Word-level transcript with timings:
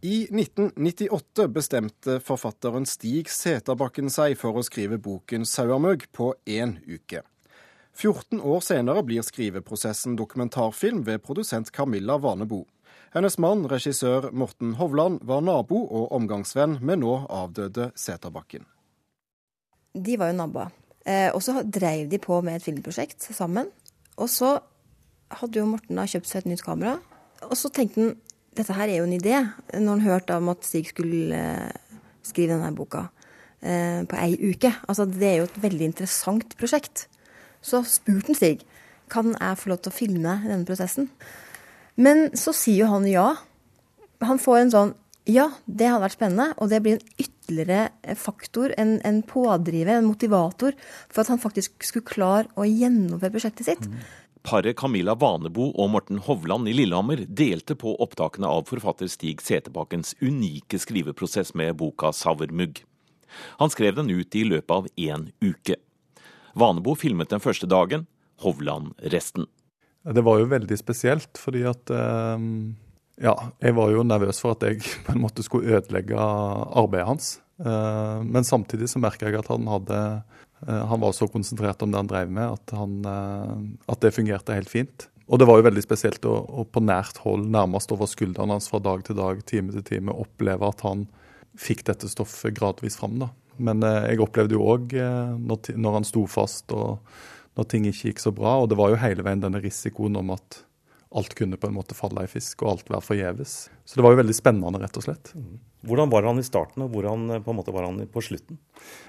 I 0.00 0.28
1998 0.30 1.48
bestemte 1.50 2.20
forfatteren 2.22 2.84
Stig 2.86 3.26
Seterbakken 3.34 4.06
seg 4.14 4.36
for 4.38 4.54
å 4.54 4.62
skrive 4.62 4.94
boken 5.02 5.42
'Sauamøgg' 5.42 6.04
på 6.14 6.34
én 6.46 6.76
uke. 6.86 7.24
14 7.98 8.38
år 8.38 8.60
senere 8.62 9.02
blir 9.02 9.26
skriveprosessen 9.26 10.14
dokumentarfilm 10.14 11.02
ved 11.02 11.18
produsent 11.18 11.72
Camilla 11.74 12.14
Vanebo. 12.16 12.60
Hennes 13.10 13.38
mann, 13.38 13.66
regissør 13.66 14.30
Morten 14.30 14.76
Hovland, 14.78 15.18
var 15.26 15.40
nabo 15.42 15.82
og 15.90 16.12
omgangsvenn 16.12 16.78
med 16.80 17.02
nå 17.02 17.26
avdøde 17.26 17.90
Seterbakken. 17.96 18.66
De 19.98 20.14
var 20.18 20.30
jo 20.30 20.38
naboer. 20.38 20.70
Eh, 21.06 21.34
og 21.34 21.42
så 21.42 21.64
drev 21.66 22.06
de 22.08 22.18
på 22.22 22.38
med 22.40 22.60
et 22.60 22.62
filmprosjekt 22.62 23.34
sammen. 23.34 23.66
Og 24.16 24.30
så 24.30 24.60
hadde 25.40 25.58
jo 25.58 25.66
Morten 25.66 25.98
da 25.98 26.06
kjøpt 26.06 26.30
seg 26.30 26.44
et 26.44 26.52
nytt 26.54 26.62
kamera. 26.62 27.00
Og 27.50 27.56
så 27.58 27.66
tenkte 27.74 28.00
han 28.00 28.16
dette 28.58 28.74
her 28.74 28.90
er 28.90 29.00
jo 29.00 29.06
en 29.06 29.16
idé. 29.16 29.36
Når 29.72 29.92
han 29.94 30.06
hørte 30.06 30.38
om 30.38 30.50
at 30.52 30.66
Stig 30.66 30.90
skulle 30.90 31.38
eh, 31.38 32.02
skrive 32.26 32.56
denne 32.56 32.74
boka 32.76 33.06
eh, 33.62 34.02
på 34.08 34.18
ei 34.18 34.34
uke. 34.50 34.72
Altså, 34.88 35.06
det 35.08 35.28
er 35.28 35.36
jo 35.40 35.48
et 35.48 35.60
veldig 35.62 35.90
interessant 35.92 36.56
prosjekt. 36.60 37.06
Så 37.62 37.84
spurte 37.88 38.32
han 38.32 38.38
Stig 38.38 38.66
kan 39.08 39.32
jeg 39.32 39.56
få 39.56 39.70
lov 39.72 39.82
til 39.82 39.92
å 39.92 39.96
filme 39.96 40.38
denne 40.44 40.68
prosessen. 40.68 41.08
Men 41.98 42.28
så 42.36 42.52
sier 42.52 42.84
jo 42.84 42.92
han 42.92 43.06
ja. 43.08 43.30
Han 44.26 44.40
får 44.42 44.58
en 44.60 44.74
sånn 44.74 44.96
ja, 45.28 45.50
det 45.68 45.90
hadde 45.90 46.06
vært 46.06 46.16
spennende, 46.16 46.54
og 46.56 46.70
det 46.72 46.78
blir 46.80 46.94
en 46.96 47.20
ytterligere 47.20 48.14
faktor, 48.16 48.72
en, 48.80 48.94
en 49.04 49.18
pådriver, 49.28 49.98
en 49.98 50.06
motivator, 50.08 50.72
for 51.12 51.20
at 51.20 51.28
han 51.28 51.42
faktisk 51.42 51.84
skulle 51.84 52.08
klare 52.08 52.48
å 52.56 52.64
gjennomføre 52.64 53.34
prosjektet 53.34 53.68
sitt. 53.68 53.90
Mm. 53.90 54.06
Paret 54.48 54.78
Camilla 54.80 55.12
Vanebo 55.12 55.66
og 55.76 55.90
Morten 55.92 56.22
Hovland 56.24 56.70
i 56.70 56.72
Lillehammer 56.72 57.20
delte 57.28 57.74
på 57.76 57.90
opptakene 58.00 58.48
av 58.48 58.62
forfatter 58.70 59.10
Stig 59.12 59.42
Seterbakkens 59.44 60.14
unike 60.24 60.78
skriveprosess 60.80 61.52
med 61.52 61.76
boka 61.76 62.08
'Savermugg'. 62.16 62.80
Han 63.60 63.68
skrev 63.68 63.98
den 63.98 64.08
ut 64.08 64.34
i 64.34 64.46
løpet 64.48 64.70
av 64.70 64.86
én 64.96 65.26
uke. 65.44 65.76
Vanebo 66.54 66.94
filmet 66.96 67.28
den 67.28 67.44
første 67.44 67.68
dagen, 67.68 68.06
Hovland 68.40 68.94
resten. 69.12 69.44
Det 70.00 70.24
var 70.24 70.40
jo 70.40 70.48
veldig 70.48 70.78
spesielt, 70.80 71.36
fordi 71.36 71.66
at 71.68 71.90
eh, 71.90 72.48
Ja, 73.20 73.36
jeg 73.60 73.74
var 73.76 73.90
jo 73.92 74.02
nervøs 74.02 74.40
for 74.40 74.56
at 74.56 74.64
jeg 74.64 74.80
på 75.04 75.12
en 75.12 75.26
måte 75.26 75.44
skulle 75.44 75.76
ødelegge 75.76 76.16
arbeidet 76.16 77.06
hans. 77.06 77.40
Eh, 77.58 78.18
men 78.24 78.46
samtidig 78.46 78.90
så 78.90 79.02
merka 79.02 79.28
jeg 79.28 79.40
at 79.40 79.50
han 79.52 79.66
hadde 79.70 80.02
Eh, 80.66 80.86
han 80.86 81.00
var 81.00 81.12
så 81.12 81.28
konsentrert 81.28 81.82
om 81.82 81.92
det 81.92 82.00
han 82.00 82.10
drev 82.10 82.30
med, 82.30 82.56
at, 82.58 82.74
han, 82.74 82.98
eh, 83.06 83.54
at, 83.86 84.00
det 84.02 84.14
fungerte 84.16 84.56
helt 84.56 84.72
fint. 84.72 85.08
Og 85.28 85.40
det 85.40 85.46
var 85.48 85.60
jo 85.60 85.66
veldig 85.68 85.84
spesielt 85.84 86.24
å, 86.26 86.34
å, 86.48 86.64
på 86.64 86.82
nært 86.82 87.20
hold, 87.22 87.46
nærmest 87.52 87.92
over 87.94 88.08
skulderen 88.10 88.54
hans 88.54 88.70
fra 88.70 88.80
dag 88.82 89.04
til 89.06 89.18
dag, 89.18 89.42
time 89.46 89.74
til 89.76 89.84
time, 89.86 90.14
oppleve 90.14 90.70
at 90.70 90.82
han 90.86 91.06
fikk 91.58 91.84
dette 91.90 92.08
stoffet 92.10 92.56
gradvis 92.56 92.96
fram. 92.98 93.18
da. 93.20 93.30
Men 93.58 93.82
jeg 93.82 94.22
opplevde 94.22 94.54
jo 94.54 94.66
òg 94.70 94.94
når, 94.94 95.72
når, 95.74 95.96
han 95.98 96.06
sto 96.06 96.22
fast 96.30 96.70
og 96.70 97.02
når 97.58 97.66
ting 97.66 97.88
ikke 97.88 98.12
gikk 98.12 98.22
så 98.22 98.30
bra, 98.32 98.54
og 98.62 98.68
det 98.70 98.78
var 98.78 98.92
jo 98.92 99.00
hele 99.02 99.24
veien 99.26 99.42
denne 99.42 99.60
risikoen 99.60 100.16
om 100.20 100.30
at 100.36 100.60
alt 101.10 101.34
kunne 101.34 101.56
på 101.56 101.66
en 101.66 101.76
måte 101.76 101.96
falle 101.96 102.24
i 102.24 102.30
fisk 102.30 102.62
og 102.62 102.74
alt 102.74 102.90
være 102.92 103.04
forgjeves. 103.04 103.54
Så 103.88 103.96
det 103.96 104.04
var 104.04 104.12
jo 104.12 104.20
veldig 104.20 104.36
spennende, 104.36 104.80
rett 104.82 104.98
og 105.00 105.06
slett. 105.06 105.30
Mm. 105.32 105.56
Hvordan 105.88 106.10
var 106.10 106.26
han 106.26 106.40
i 106.40 106.44
starten, 106.44 106.82
og 106.84 106.90
hvordan 106.92 107.30
eh, 107.30 107.42
på 107.44 107.52
en 107.52 107.58
måte 107.60 107.72
var 107.72 107.86
han 107.86 108.00
på 108.12 108.22
slutten? 108.24 108.58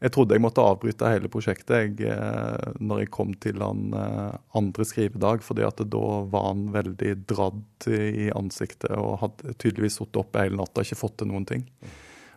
Jeg 0.00 0.14
trodde 0.14 0.36
jeg 0.36 0.44
måtte 0.44 0.64
avbryte 0.64 1.10
hele 1.10 1.30
prosjektet 1.32 1.74
jeg, 1.74 2.12
eh, 2.14 2.76
når 2.80 3.02
jeg 3.02 3.10
kom 3.14 3.34
til 3.42 3.60
han 3.64 3.90
eh, 3.98 4.36
andre 4.58 4.86
skrivedag, 4.88 5.42
fordi 5.44 5.66
at 5.66 5.82
da 5.92 6.04
var 6.32 6.48
han 6.52 6.68
veldig 6.74 7.16
dradd 7.28 7.88
i 7.92 8.30
ansiktet 8.38 8.94
og 8.94 9.18
hadde 9.24 9.56
tydeligvis 9.58 9.98
sittet 9.98 10.22
oppe 10.22 10.46
hele 10.46 10.60
natta 10.60 10.80
og 10.80 10.86
ikke 10.86 11.02
fått 11.02 11.18
til 11.20 11.32
noen 11.32 11.48
ting. 11.50 11.66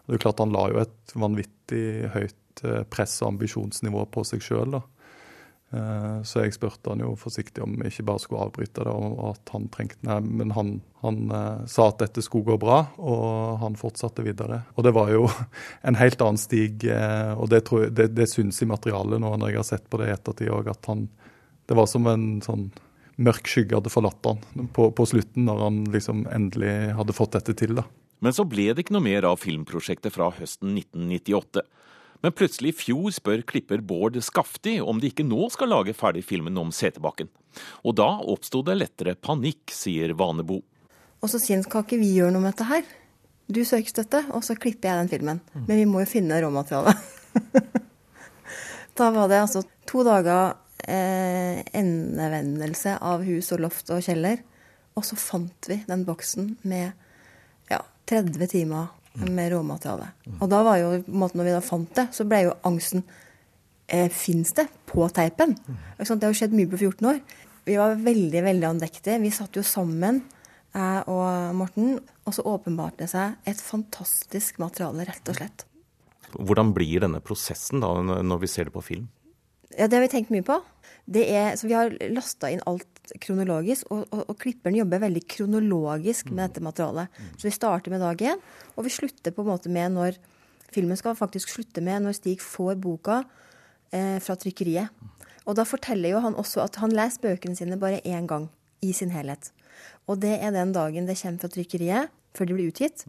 Og 0.06 0.14
det 0.14 0.18
er 0.20 0.26
klart 0.26 0.42
Han 0.42 0.54
la 0.54 0.68
jo 0.70 0.82
et 0.84 1.16
vanvittig 1.18 1.86
høyt 2.14 2.66
press- 2.94 3.22
og 3.24 3.34
ambisjonsnivå 3.34 4.04
på 4.14 4.24
seg 4.28 4.44
sjøl. 4.46 4.78
Eh, 5.76 6.24
så 6.24 6.46
jeg 6.46 6.54
spurte 6.56 6.92
han 6.94 7.02
jo 7.04 7.14
forsiktig 7.20 7.64
om 7.64 7.74
vi 7.80 7.90
ikke 7.90 8.06
bare 8.08 8.22
skulle 8.24 8.46
avbryte 8.48 8.86
det, 8.86 8.92
og 8.94 9.18
at 9.34 9.52
han 9.52 9.68
trengte 9.74 10.08
Nei, 10.08 10.20
men 10.24 10.54
han, 10.56 10.72
han 11.02 11.18
uh, 11.34 11.66
sa 11.70 11.90
at 11.90 12.00
dette 12.04 12.24
skulle 12.24 12.48
gå 12.48 12.58
bra, 12.62 12.78
og 13.02 13.58
han 13.64 13.76
fortsatte 13.80 14.24
videre. 14.24 14.62
Og 14.78 14.86
det 14.88 14.94
var 14.96 15.12
jo 15.12 15.26
en 15.88 16.00
helt 16.00 16.22
annen 16.24 16.40
stig, 16.40 16.86
uh, 16.88 17.34
og 17.36 17.50
det, 17.52 17.66
tror 17.68 17.86
jeg, 17.88 17.96
det, 17.98 18.10
det 18.16 18.30
syns 18.32 18.62
i 18.64 18.70
materialet 18.70 19.22
nå 19.24 19.34
når 19.36 19.52
jeg 19.52 19.62
har 19.62 19.70
sett 19.74 19.90
på 19.90 20.00
det 20.00 20.10
i 20.12 20.16
ettertid 20.16 20.54
òg, 20.54 20.72
at 20.72 20.92
han 20.92 21.08
Det 21.66 21.76
var 21.76 21.88
som 21.90 22.06
en 22.08 22.26
sånn 22.46 22.70
mørk 23.18 23.48
skygge 23.50 23.74
hadde 23.74 23.90
forlatt 23.90 24.28
han 24.28 24.68
på, 24.76 24.92
på, 24.94 25.06
slutten, 25.10 25.48
når 25.48 25.64
han 25.64 25.80
liksom 25.90 26.28
endelig 26.30 26.94
hadde 26.94 27.16
fått 27.16 27.34
dette 27.34 27.56
til. 27.58 27.74
da. 27.80 27.88
Men 28.22 28.36
så 28.36 28.46
ble 28.46 28.70
det 28.72 28.86
ikke 28.86 28.94
noe 28.94 29.08
mer 29.08 29.26
av 29.26 29.40
filmprosjektet 29.42 30.14
fra 30.14 30.30
høsten 30.38 30.76
1998. 30.78 31.66
Men 32.26 32.34
plutselig 32.34 32.72
i 32.72 32.74
fjor 32.74 33.12
spør 33.14 33.44
klipper 33.46 33.84
Bård 33.86 34.16
Skafti 34.26 34.80
om 34.82 34.98
de 34.98 35.12
ikke 35.12 35.22
nå 35.28 35.46
skal 35.54 35.70
lage 35.70 35.94
ferdig 35.94 36.24
filmen 36.26 36.56
om 36.58 36.72
Seterbakken. 36.74 37.28
Og 37.86 37.94
da 38.00 38.08
oppsto 38.34 38.64
det 38.66 38.80
lettere 38.80 39.14
panikk, 39.14 39.70
sier 39.70 40.16
Vanebo. 40.18 40.58
Og 41.22 41.30
så 41.30 41.38
sier 41.38 41.60
han 41.60 41.68
skal 41.68 41.86
ikke 41.86 42.00
vi 42.02 42.16
gjøre 42.16 42.34
noe 42.34 42.42
med 42.48 42.56
dette 42.56 42.66
her? 42.72 42.90
Du 43.46 43.62
søker 43.62 43.94
støtte, 43.94 44.24
og 44.34 44.42
så 44.42 44.58
klipper 44.58 44.90
jeg 44.90 45.04
den 45.04 45.14
filmen. 45.14 45.44
Mm. 45.54 45.68
Men 45.68 45.82
vi 45.84 45.86
må 45.92 46.02
jo 46.02 46.10
finne 46.16 46.42
råmaterialet. 46.42 47.06
da 48.98 49.14
var 49.14 49.30
det 49.30 49.44
altså 49.44 49.62
to 49.86 50.02
dager 50.10 50.58
eh, 50.82 51.62
endevendelse 51.78 52.98
av 53.06 53.22
hus 53.30 53.54
og 53.54 53.68
loft 53.68 53.94
og 53.94 54.02
kjeller. 54.02 54.42
Og 54.98 55.06
så 55.06 55.22
fant 55.22 55.70
vi 55.70 55.84
den 55.86 56.10
boksen 56.10 56.56
med 56.66 56.90
ja, 57.70 57.84
30 58.10 58.50
timer 58.58 58.90
med 59.24 59.52
råmateriale. 59.54 60.10
Og 60.40 60.50
da 60.52 60.62
var 60.66 60.80
jo, 60.82 60.92
når 61.08 61.44
vi 61.48 61.54
da 61.54 61.62
fant 61.64 61.92
det, 61.98 62.08
så 62.16 62.26
ble 62.28 62.46
jo 62.48 62.56
angsten 62.68 63.04
eh, 63.88 64.10
Fins 64.12 64.54
det 64.58 64.68
på 64.90 65.08
teipen? 65.14 65.56
Det 65.98 66.08
har 66.10 66.32
jo 66.32 66.40
skjedd 66.40 66.56
mye 66.58 66.72
på 66.72 66.82
14 66.82 67.12
år. 67.12 67.22
Vi 67.66 67.78
var 67.80 67.98
veldig 67.98 68.44
veldig 68.46 68.68
andektige. 68.70 69.22
Vi 69.24 69.34
satt 69.34 69.58
jo 69.58 69.64
sammen, 69.66 70.22
jeg 70.76 71.06
og 71.12 71.56
Morten. 71.58 71.96
Og 72.26 72.36
så 72.36 72.46
åpenbarte 72.50 73.06
det 73.06 73.12
seg 73.14 73.38
et 73.50 73.62
fantastisk 73.62 74.60
materiale, 74.62 75.06
rett 75.08 75.32
og 75.32 75.40
slett. 75.40 75.66
Hvordan 76.36 76.74
blir 76.76 77.06
denne 77.06 77.22
prosessen 77.24 77.84
da, 77.84 77.94
når 78.04 78.42
vi 78.42 78.50
ser 78.52 78.68
det 78.68 78.76
på 78.76 78.84
film? 78.84 79.06
Ja, 79.74 79.88
Det 79.88 79.98
har 79.98 80.06
vi 80.06 80.12
tenkt 80.14 80.34
mye 80.34 80.46
på. 80.46 80.60
Er, 81.14 81.56
så 81.56 81.68
Vi 81.68 81.74
har 81.74 81.94
lasta 82.14 82.50
inn 82.50 82.64
alt 82.66 82.88
kronologisk, 83.22 83.90
og, 83.92 84.06
og, 84.12 84.24
og, 84.30 84.38
klipperen 84.42 84.78
jobber 84.80 85.04
veldig 85.04 85.22
kronologisk 85.30 86.32
med 86.32 86.50
dette 86.50 86.64
materialet. 86.66 87.08
Så 87.38 87.48
vi 87.48 87.54
starter 87.54 87.94
med 87.94 88.02
dag 88.02 88.22
én, 88.22 88.42
og 88.76 88.86
vi 88.88 88.94
slutter 88.94 89.32
på 89.32 89.44
en 89.44 89.52
måte 89.52 89.70
med 89.70 89.94
når 89.94 90.18
filmen 90.74 90.98
skal 90.98 91.18
faktisk 91.18 91.54
slutte 91.54 91.84
med 91.86 92.04
når 92.04 92.18
Stig 92.18 92.42
får 92.42 92.80
boka 92.82 93.24
eh, 93.94 94.18
fra 94.24 94.36
trykkeriet. 94.36 94.90
Og 95.46 95.56
da 95.58 95.66
forteller 95.68 96.16
jo 96.16 96.24
han 96.24 96.36
også 96.36 96.64
at 96.66 96.80
han 96.82 96.96
leser 96.96 97.22
bøkene 97.22 97.58
sine 97.58 97.78
bare 97.78 98.02
én 98.02 98.26
gang 98.28 98.50
i 98.82 98.92
sin 98.94 99.14
helhet. 99.14 99.52
Og 100.10 100.20
det 100.22 100.40
er 100.40 100.54
den 100.56 100.74
dagen 100.74 101.06
det 101.06 101.20
kommer 101.22 101.46
fra 101.46 101.54
trykkeriet, 101.54 102.14
før 102.36 102.50
de 102.50 102.58
blir 102.58 102.72
utgitt. 102.74 103.06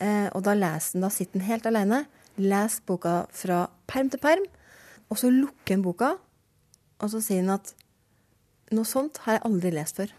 Eh, 0.00 0.26
og 0.34 0.42
da 0.46 0.56
leser 0.58 0.98
han, 0.98 1.06
da 1.06 1.12
sitter 1.14 1.38
han 1.38 1.50
helt 1.52 1.68
alene, 1.70 2.04
leser 2.40 2.82
boka 2.88 3.14
fra 3.36 3.68
perm 3.90 4.10
til 4.10 4.22
perm, 4.22 4.46
og 5.10 5.18
så 5.18 5.30
lukker 5.34 5.76
han 5.76 5.84
boka, 5.84 6.14
og 7.00 7.12
så 7.12 7.20
sier 7.24 7.42
han 7.44 7.56
at 7.58 7.74
noe 8.74 8.86
sånt 8.86 9.18
har 9.24 9.38
jeg 9.38 9.46
aldri 9.48 9.72
lest 9.74 9.98
før. 9.98 10.12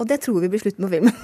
Og 0.00 0.08
det 0.10 0.22
tror 0.24 0.40
vi 0.42 0.50
blir 0.50 0.62
slutten 0.62 0.86
på 0.86 0.92
filmen. 0.94 1.14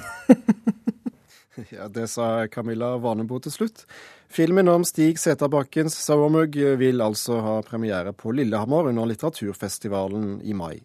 ja, 1.75 1.87
Det 1.91 2.07
sa 2.07 2.47
Camilla 2.47 2.93
Vanebo 3.01 3.39
til 3.43 3.55
slutt. 3.55 3.85
Filmen 4.31 4.69
om 4.71 4.85
Stig 4.87 5.19
Seterbakkens 5.19 5.97
Sauermugg 6.05 6.55
vil 6.79 7.03
altså 7.03 7.41
ha 7.43 7.57
premiere 7.67 8.13
på 8.15 8.31
Lillehammer 8.37 8.91
under 8.93 9.09
litteraturfestivalen 9.09 10.37
i 10.47 10.55
mai. 10.55 10.83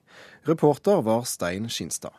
Reporter 0.49 1.05
var 1.07 1.29
Stein 1.31 1.69
Skinstad. 1.71 2.17